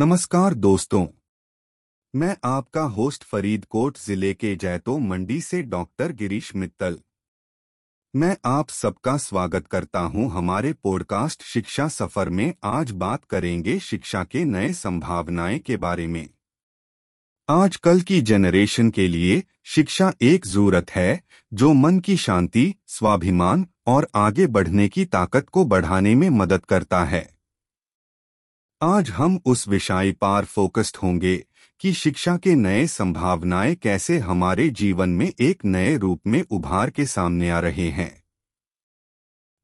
[0.00, 1.06] नमस्कार दोस्तों।
[2.14, 6.98] मैं आपका होस्ट फरीदकोट ज़िले के जैतो मंडी से डॉक्टर गिरीश मित्तल।
[8.16, 14.24] मैं आप सबका स्वागत करता हूँ हमारे पॉडकास्ट शिक्षा सफ़र में। आज बात करेंगे शिक्षा
[14.24, 16.28] के नए संभावनाएँ के बारे में।
[17.48, 21.22] आजकल की जनरेशन के लिए शिक्षा एक ज़रूरत है,
[21.54, 27.04] जो मन की शांति, स्वाभिमान और आगे बढ़ने की ताकत को बढ़ाने में मदद करता
[27.04, 27.39] है।
[28.82, 31.36] आज हम उस विषय पर फोकस्ड होंगे
[31.80, 37.06] कि शिक्षा के नए संभावनाएँ कैसे हमारे जीवन में एक नए रूप में उभार के
[37.06, 38.22] सामने आ रहे हैं।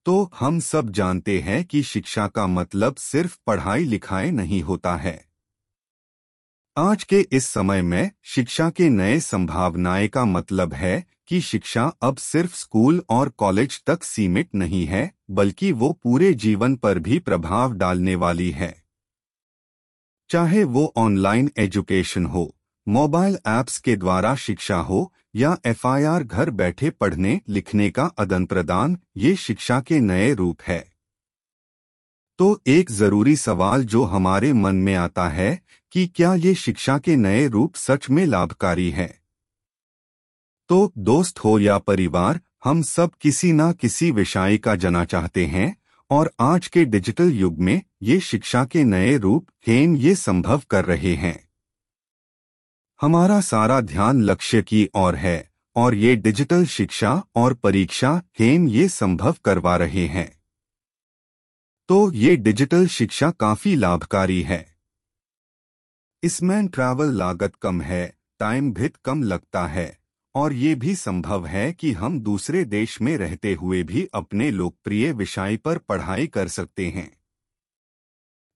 [0.05, 5.25] तो हम सब जानते हैं कि शिक्षा का मतलब सिर्फ़ पढ़ाई लिखाई नहीं होता है।
[6.77, 12.17] आज के इस समय में शिक्षा के नए संभावनाएँ का मतलब है कि शिक्षा अब
[12.17, 17.73] सिर्फ़ स्कूल और कॉलेज तक सीमित नहीं है, बल्कि वो पूरे जीवन पर भी प्रभाव
[17.73, 18.86] डालने वाली है।
[20.30, 22.57] चाहे वो ऑनलाइन एजुकेशन हो
[22.89, 28.98] मोबाइल ऐप्स के द्वारा शिक्षा हो या एफआईआर घर बैठे पढ़ने, लिखने का आदान प्रदान,
[29.17, 30.89] ये शिक्षा के नए रूप है।
[32.39, 37.17] तो एक ज़रूरी सवाल जो हमारे मन में आता है कि क्या ये शिक्षा के
[37.17, 39.20] नए रूप सच में लाभकारी है?
[40.69, 45.77] तो दोस्त हो या परिवार, हम सब किसी न किसी विषय का जना चाहते हैं
[46.11, 50.85] और आज के डिजिटल युग में ये शिक्षा के नए रूप हेन ये संभव कर
[50.85, 51.49] रहे हैं।
[53.01, 58.89] हमारा सारा ध्यान लक्ष्य की ओर है और ये डिजिटल शिक्षा और परीक्षा हेन ये
[58.89, 60.43] संभव करवा रहे हैं।
[61.89, 64.77] तो ये डिजिटल शिक्षा काफ़ी लाभकारी है।
[66.23, 69.99] इसमें ट्रैवल लागत कम है टाइम भी कम लगता है
[70.37, 75.12] और ये भी संभव है कि हम दूसरे देश में रहते हुए भी अपने लोकप्रिय
[75.12, 77.11] विषय पर पढ़ाई कर सकते हैं।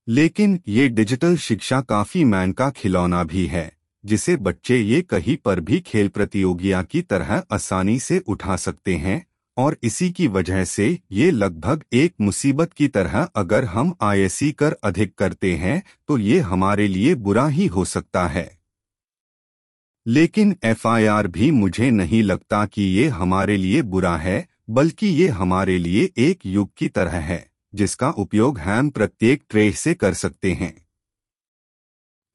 [0.07, 3.71] लेकिन ये डिजिटल शिक्षा काफ़ी मैन का खिलौना भी है,
[4.03, 9.25] जिसे बच्चे ये कहीं पर भी खेल प्रतियोगिता की तरह आसानी से उठा सकते हैं,
[9.57, 14.75] और इसी की वजह से ये लगभग एक मुसीबत की तरह अगर हम आईएससी कर
[14.83, 18.60] अधिक करते हैं तो ये हमारे लिए बुरा ही हो सकता है।
[20.07, 25.77] लेकिन एफआईआर भी मुझे नहीं लगता कि ये हमारे लिए बुरा है, बल्कि ये हमारे
[25.77, 30.87] लिए एक युग की तरह है, जिसका उपयोग हम प्रत्येक ट्रेह से कर सकते हैं।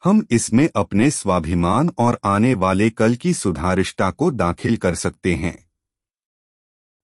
[0.05, 5.67] हम इसमें अपने स्वाभिमान और आने वाले कल की सुधारिष्टा को दाखिल कर सकते हैं।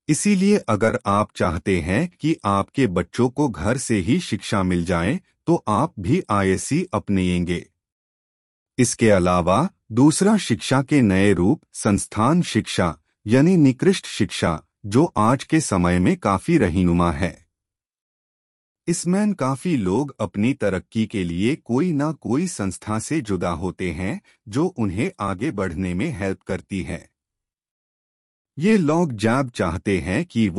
[0.08, 5.20] इसीलिए अगर आप चाहते हैं कि आपके बच्चों को घर से ही शिक्षा मिल जाए
[5.46, 7.66] तो आप भी आईएससी अपनाएँगे
[8.78, 15.60] इसके अलावा दूसरा शिक्षा के नए रूप, संस्थान शिक्षा, यानी निकृष्ट शिक्षा, जो आज के
[15.60, 17.46] समय में काफ़ी रहीनुमा है।
[18.88, 24.20] इसमें काफ़ी लोग अपनी तरक्की के लिए कोई ना कोई संस्था से जुदा होते हैं,
[24.48, 27.10] जो उन्हें आगे बढ़ने में हेल्प करती है।
[28.58, 30.50] ये लोग जब चाहते हैं कि वो